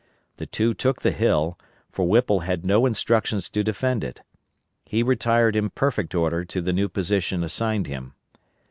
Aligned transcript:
The 0.37 0.47
two 0.47 0.73
took 0.73 1.03
the 1.03 1.11
hill, 1.11 1.59
for 1.91 2.07
Whipple 2.07 2.39
had 2.39 2.65
no 2.65 2.87
instructions 2.87 3.51
to 3.51 3.63
defend 3.63 4.03
it. 4.03 4.21
He 4.83 5.03
retired 5.03 5.55
in 5.55 5.69
perfect 5.69 6.15
order 6.15 6.43
to 6.43 6.59
the 6.59 6.73
new 6.73 6.89
position 6.89 7.43
assigned 7.43 7.85
him. 7.85 8.15